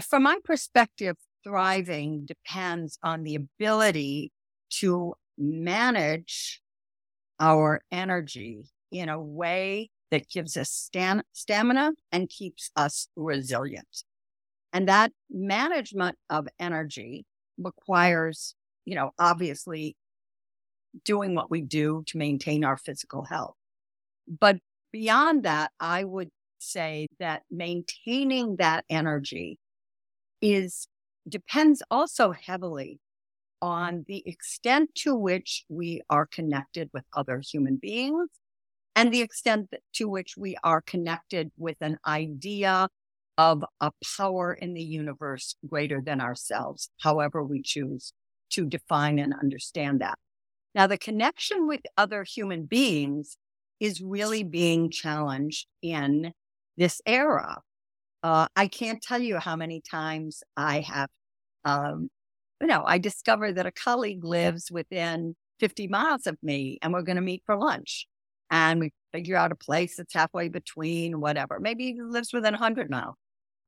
[0.00, 4.32] From my perspective, thriving depends on the ability
[4.80, 6.62] to manage
[7.38, 14.04] our energy in a way that gives us stam- stamina and keeps us resilient.
[14.72, 17.26] And that management of energy
[17.58, 18.54] requires,
[18.84, 19.96] you know, obviously
[21.04, 23.56] doing what we do to maintain our physical health.
[24.28, 24.58] But
[24.92, 29.58] beyond that, I would say that maintaining that energy
[30.40, 30.86] is
[31.28, 33.00] depends also heavily
[33.60, 38.28] on the extent to which we are connected with other human beings
[38.96, 42.88] and the extent to which we are connected with an idea
[43.36, 48.12] of a power in the universe greater than ourselves, however we choose
[48.50, 50.18] to define and understand that.
[50.74, 53.36] Now, the connection with other human beings
[53.80, 56.32] is really being challenged in
[56.76, 57.60] this era.
[58.22, 61.10] Uh, I can't tell you how many times I have,
[61.64, 62.08] um,
[62.60, 67.02] you know, I discover that a colleague lives within 50 miles of me and we're
[67.02, 68.06] going to meet for lunch.
[68.54, 71.58] And we figure out a place that's halfway between whatever.
[71.58, 73.16] Maybe he lives within 100 miles.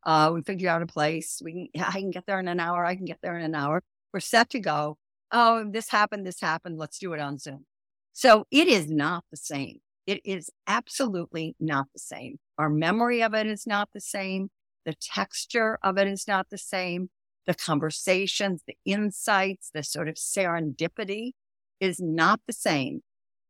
[0.04, 1.42] Uh, we figure out a place.
[1.44, 2.84] We can, I can get there in an hour.
[2.84, 3.82] I can get there in an hour.
[4.12, 4.96] We're set to go
[5.32, 7.66] oh, this happened, this happened, let's do it on Zoom.
[8.12, 9.78] So it is not the same.
[10.06, 12.38] It is absolutely not the same.
[12.58, 14.50] Our memory of it is not the same.
[14.84, 17.10] The texture of it is not the same.
[17.46, 21.32] The conversations, the insights, the sort of serendipity
[21.80, 23.00] is not the same.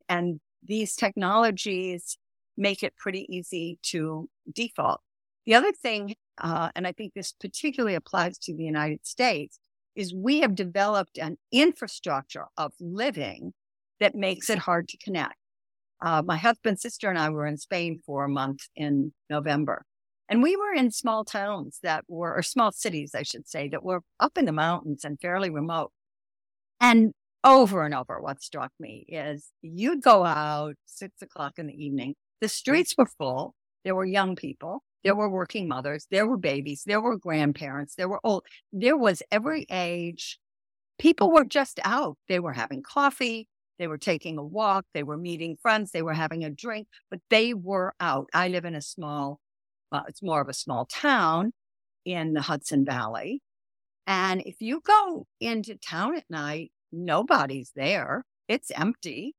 [0.09, 2.18] And these technologies
[2.57, 5.00] make it pretty easy to default.
[5.44, 9.59] The other thing, uh, and I think this particularly applies to the United States,
[9.94, 13.52] is we have developed an infrastructure of living
[14.00, 15.36] that makes it hard to connect.
[16.02, 19.84] Uh, my husband's sister and I were in Spain for a month in November.
[20.28, 23.84] And we were in small towns that were, or small cities, I should say, that
[23.84, 25.92] were up in the mountains and fairly remote.
[26.80, 27.12] And
[27.47, 32.14] over and over, what struck me is you'd go out six o'clock in the evening.
[32.40, 32.51] The mm.
[32.51, 33.55] streets were full.
[33.84, 34.82] There were young people.
[35.07, 38.42] There were working mothers, there were babies, there were grandparents, there were old,
[38.72, 40.40] there was every age.
[40.99, 42.18] People were just out.
[42.28, 43.47] They were having coffee,
[43.78, 47.20] they were taking a walk, they were meeting friends, they were having a drink, but
[47.30, 48.28] they were out.
[48.34, 49.38] I live in a small,
[49.92, 51.53] well, it's more of a small town
[52.05, 53.42] in the Hudson Valley.
[54.09, 58.24] And if you go into town at night, nobody's there.
[58.49, 59.34] It's empty.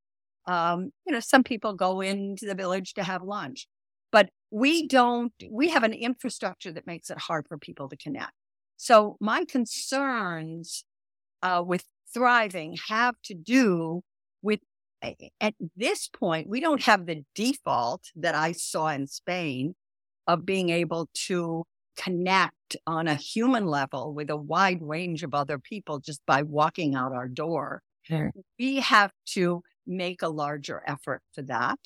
[0.48, 3.68] Um, you know, some people go into the village to have lunch,
[4.12, 8.32] but we don't, we have an infrastructure that makes it hard for people to connect.
[8.78, 10.86] So my concerns
[11.42, 11.84] uh, with
[12.14, 14.02] thriving have to do
[14.42, 14.62] with
[15.40, 19.76] at this point, we don't have the default that I saw in Spain
[20.26, 21.66] of being able to
[21.98, 26.96] connect on a human level with a wide range of other people just by walking
[26.96, 27.82] out our door.
[28.04, 28.32] Sure.
[28.58, 31.80] We have to make a larger effort for that.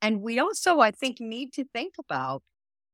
[0.00, 2.42] And we also, I think, need to think about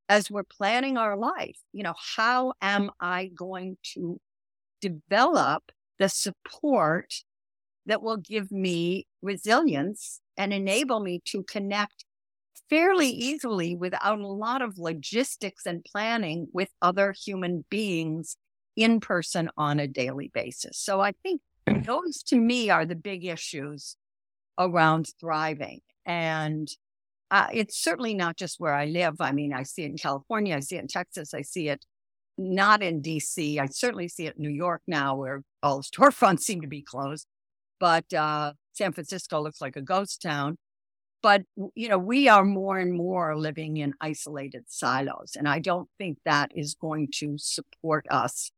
[0.09, 4.21] as we're planning our life, you know, how am I going to
[4.81, 7.15] develop the support
[7.87, 12.05] that will give me resilience and enable me to connect
[12.73, 18.39] fairly easily without a lot of logistics and planning with other human beings
[18.77, 20.79] in person on a daily basis.
[20.79, 21.43] So I think
[21.85, 23.97] those to me are the big issues
[24.59, 25.81] around thriving.
[26.07, 26.67] And
[27.31, 29.17] uh, it's certainly not just where I live.
[29.21, 31.85] I mean, I see it in California, I see it in Texas, I see it
[32.39, 33.59] not in DC.
[33.59, 36.81] I certainly see it in New York now, where all the storefronts seem to be
[36.81, 37.27] closed.
[37.79, 40.57] But uh, San Francisco looks like a ghost town.
[41.23, 41.43] But
[41.75, 46.19] you know, we are more and more living in isolated silos, and I don't think
[46.25, 48.51] that is going to support us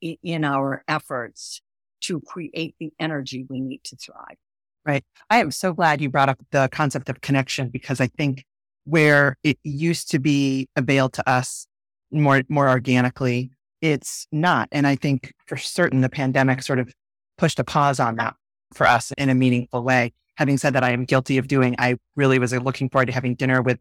[0.00, 1.60] in, in our efforts
[2.02, 4.36] to create the energy we need to thrive.
[4.86, 5.02] Right.
[5.30, 8.44] I am so glad you brought up the concept of connection because I think
[8.84, 11.66] where it used to be available to us
[12.10, 13.50] more more organically,
[13.80, 14.68] it's not.
[14.70, 16.92] And I think for certain the pandemic sort of
[17.38, 18.34] pushed a pause on that
[18.74, 20.12] for us in a meaningful way.
[20.36, 21.76] Having said that, I am guilty of doing.
[21.78, 23.80] I really was uh, looking forward to having dinner with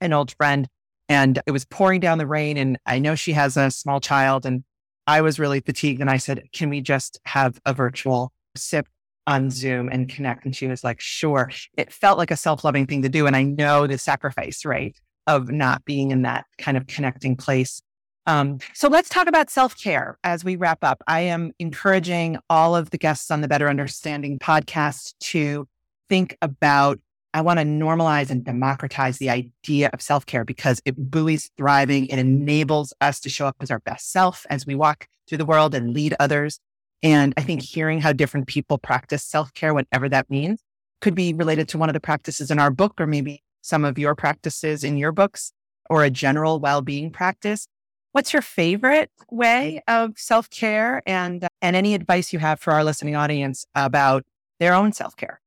[0.00, 0.68] an old friend
[1.08, 4.46] and it was pouring down the rain and I know she has a small child
[4.46, 4.64] and
[5.06, 8.86] I was really fatigued and I said, "Can we just have a virtual sip
[9.26, 10.44] on Zoom and connect.
[10.44, 11.50] And she was like, sure.
[11.76, 13.26] It felt like a self loving thing to do.
[13.26, 17.82] And I know the sacrifice, right, of not being in that kind of connecting place.
[18.26, 21.02] Um, so let's talk about self care as we wrap up.
[21.06, 25.68] I am encouraging all of the guests on the Better Understanding podcast to
[26.08, 27.00] think about
[27.34, 32.06] I want to normalize and democratize the idea of self care because it buoys thriving.
[32.06, 35.44] It enables us to show up as our best self as we walk through the
[35.44, 36.60] world and lead others.
[37.02, 40.62] And I think hearing how different people practice self care, whatever that means,
[41.00, 43.98] could be related to one of the practices in our book, or maybe some of
[43.98, 45.52] your practices in your books,
[45.90, 47.66] or a general well being practice.
[48.14, 52.84] What's your favorite way of self care and, and any advice you have for our
[52.84, 54.22] listening audience about
[54.60, 55.40] their own self care?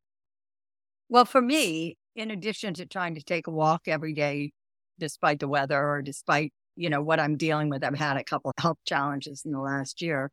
[1.08, 4.52] Well, for me, in addition to trying to take a walk every day,
[5.00, 8.50] despite the weather or despite, you know, what I'm dealing with, I've had a couple
[8.52, 10.30] of health challenges in the last year,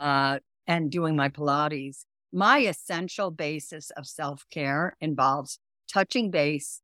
[0.00, 0.38] uh,
[0.68, 2.04] and doing my Pilates.
[2.32, 5.58] My essential basis of self care involves
[5.92, 6.80] touching base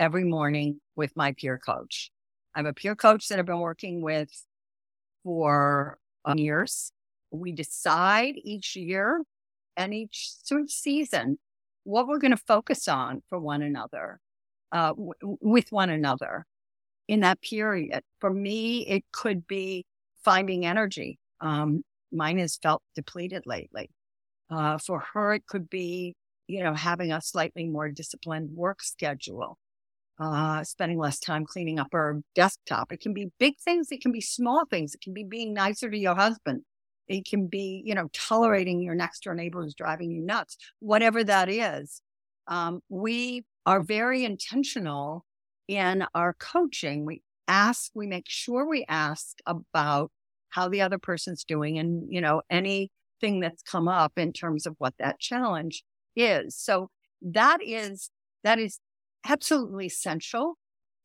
[0.00, 2.10] every morning with my peer coach.
[2.56, 4.30] I'm a peer coach that I've been working with
[5.24, 5.98] for
[6.34, 6.92] years.
[7.30, 9.22] We decide each year
[9.76, 10.30] and each
[10.68, 11.38] season
[11.84, 14.20] what we're going to focus on for one another,
[14.72, 16.46] uh, w- with one another
[17.08, 18.02] in that period.
[18.20, 19.84] For me, it could be
[20.24, 21.18] finding energy.
[21.40, 23.90] Um, mine has felt depleted lately.
[24.50, 26.14] Uh, for her, it could be,
[26.48, 29.58] you know, having a slightly more disciplined work schedule,
[30.18, 32.92] uh, spending less time cleaning up her desktop.
[32.92, 33.88] It can be big things.
[33.90, 34.94] It can be small things.
[34.94, 36.62] It can be being nicer to your husband.
[37.08, 41.22] It can be, you know, tolerating your next door neighbor who's driving you nuts, whatever
[41.24, 42.00] that is.
[42.48, 45.24] Um, we are very intentional
[45.68, 47.04] in our coaching.
[47.04, 50.10] We ask, we make sure we ask about
[50.48, 54.74] how the other person's doing and, you know, anything that's come up in terms of
[54.78, 55.84] what that challenge
[56.16, 56.56] is.
[56.56, 56.90] So
[57.22, 58.10] that is,
[58.42, 58.78] that is
[59.24, 60.54] absolutely essential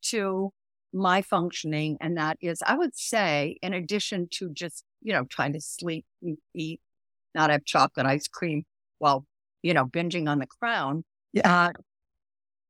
[0.02, 0.50] to
[0.92, 1.96] my functioning.
[2.00, 6.04] And that is, I would say, in addition to just you know, trying to sleep,
[6.54, 6.80] eat,
[7.34, 8.64] not have chocolate ice cream
[8.98, 9.26] while,
[9.62, 11.04] you know, binging on the crown.
[11.32, 11.66] Yeah.
[11.66, 11.72] Uh,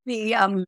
[0.07, 0.65] the, um,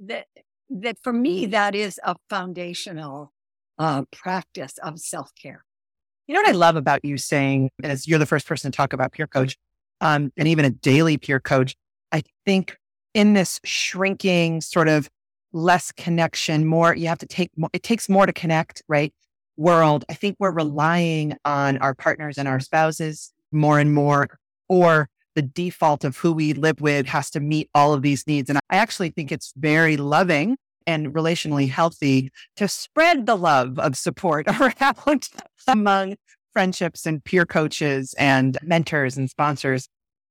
[0.00, 0.26] that,
[0.70, 3.32] that for me, that is a foundational
[3.78, 5.64] uh, practice of self care.
[6.26, 8.92] You know what I love about you saying, as you're the first person to talk
[8.92, 9.56] about peer coach,
[10.00, 11.74] um, and even a daily peer coach,
[12.12, 12.76] I think
[13.14, 15.08] in this shrinking sort of
[15.52, 19.12] less connection, more, you have to take more, it takes more to connect, right?
[19.58, 24.38] world, I think we're relying on our partners and our spouses more and more,
[24.68, 28.48] or the default of who we live with has to meet all of these needs.
[28.48, 30.56] And I actually think it's very loving
[30.86, 35.28] and relationally healthy to spread the love of support around
[35.66, 36.16] among
[36.52, 39.88] friendships and peer coaches and mentors and sponsors.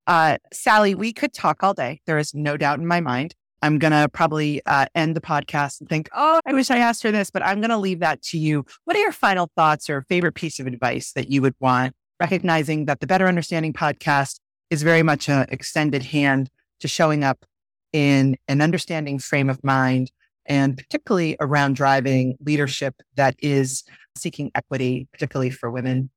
[0.07, 2.01] Uh, Sally, we could talk all day.
[2.07, 3.35] There is no doubt in my mind.
[3.61, 7.03] I'm going to probably uh, end the podcast and think, oh, I wish I asked
[7.03, 8.65] her this, but I'm going to leave that to you.
[8.85, 12.85] What are your final thoughts or favorite piece of advice that you would want, recognizing
[12.85, 14.39] that the Better Understanding podcast
[14.69, 16.49] is very much an extended hand
[16.79, 17.45] to showing up
[17.91, 20.11] in an understanding frame of mind
[20.45, 23.83] and particularly around driving leadership that is
[24.15, 26.09] seeking equity, particularly for women?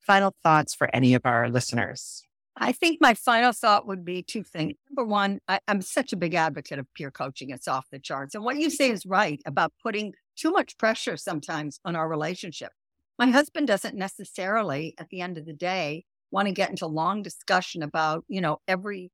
[0.00, 2.24] Final thoughts for any of our listeners?
[2.56, 4.74] I think my final thought would be two things.
[4.88, 7.50] Number one, I, am such a big advocate of peer coaching.
[7.50, 8.34] It's off the charts.
[8.34, 12.70] And what you say is right about putting too much pressure sometimes on our relationship.
[13.18, 17.22] My husband doesn't necessarily, at the end of the day, want to get into long
[17.22, 19.10] discussion about, you know, every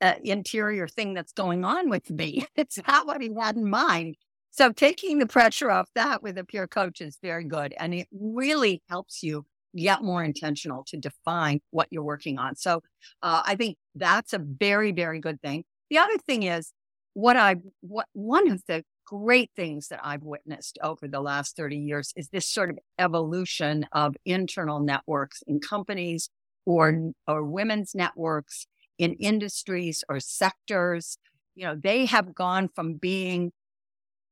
[0.00, 2.46] uh, interior thing that's going on with me.
[2.56, 4.16] It's not what he had in mind.
[4.50, 7.74] So taking the pressure off that with a peer coach is very good.
[7.78, 9.46] And it really helps you
[9.76, 12.56] get more intentional to define what you're working on.
[12.56, 12.82] So
[13.22, 15.64] uh, I think that's a very, very good thing.
[15.90, 16.72] The other thing is
[17.14, 21.76] what I, what one of the great things that I've witnessed over the last 30
[21.76, 26.30] years is this sort of evolution of internal networks in companies
[26.66, 28.66] or, or women's networks
[28.98, 31.18] in industries or sectors.
[31.54, 33.52] You know, they have gone from being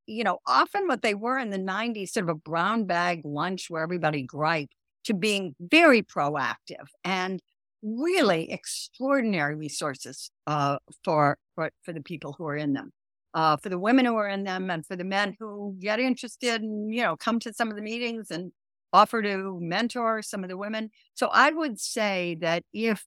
[0.07, 3.67] you know, often what they were in the 90s, sort of a brown bag lunch
[3.69, 4.75] where everybody griped,
[5.05, 7.41] to being very proactive and
[7.83, 12.93] really extraordinary resources uh, for, for for the people who are in them,
[13.35, 16.63] uh, for the women who are in them, and for the men who get interested
[16.63, 18.53] and you know come to some of the meetings and
[18.93, 20.91] offer to mentor some of the women.
[21.15, 23.05] So I would say that if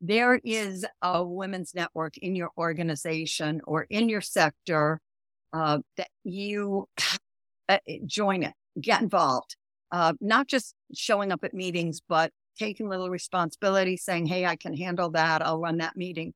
[0.00, 4.98] there is a women's network in your organization or in your sector,
[5.52, 6.88] uh, that you
[7.68, 9.56] uh, join it, get involved
[9.92, 14.76] uh, not just showing up at meetings, but taking little responsibility, saying, Hey, I can
[14.76, 15.42] handle that.
[15.44, 16.34] I'll run that meeting.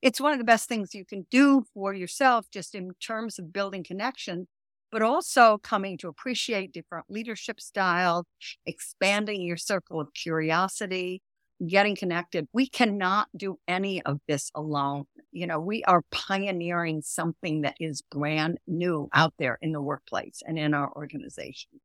[0.00, 3.52] It's one of the best things you can do for yourself, just in terms of
[3.52, 4.46] building connection,
[4.92, 8.24] but also coming to appreciate different leadership styles,
[8.64, 11.20] expanding your circle of curiosity,
[11.66, 12.46] getting connected.
[12.52, 15.04] We cannot do any of this alone.
[15.32, 20.42] you know, we are pioneering something that is brand new out there in the workplace
[20.46, 21.80] and in our organization.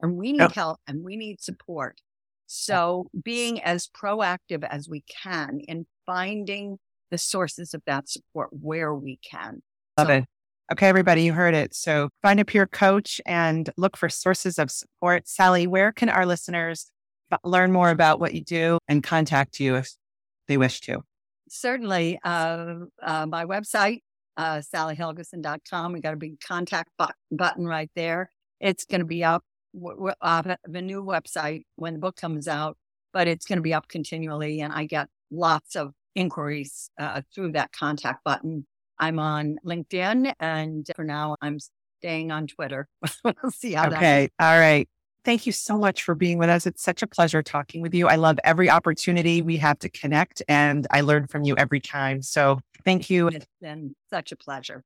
[0.00, 2.00] And we need help and we need support.
[2.46, 6.78] So being as proactive as we can in finding
[7.10, 9.62] the sources of that support where we can.
[9.98, 10.24] Love so, it.
[10.72, 11.74] Okay, everybody, you heard it.
[11.74, 15.28] So find a peer coach and look for sources of support.
[15.28, 16.90] Sally, where can our listeners
[17.44, 19.92] learn more about what you do and contact you if
[20.46, 21.02] they wish to?
[21.48, 22.20] Certainly.
[22.22, 24.00] Uh, uh, my website,
[24.36, 25.92] uh, sallyhelgesen.com.
[25.92, 28.30] We got a big contact bu- button right there.
[28.60, 29.42] It's going to be up,
[29.74, 32.76] w- w- the new website when the book comes out,
[33.12, 34.60] but it's going to be up continually.
[34.60, 38.66] And I get lots of inquiries uh, through that contact button.
[38.98, 41.58] I'm on LinkedIn, and for now, I'm
[42.00, 42.86] staying on Twitter.
[43.24, 44.28] we'll see how that okay.
[44.38, 44.88] All right.
[45.24, 46.66] Thank you so much for being with us.
[46.66, 48.08] It's such a pleasure talking with you.
[48.08, 52.22] I love every opportunity we have to connect, and I learn from you every time.
[52.22, 53.28] So thank you.
[53.28, 54.82] It's been such a pleasure.